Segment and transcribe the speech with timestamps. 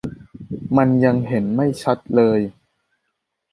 [0.77, 2.39] มันยังเห็นไม่ชัดเลย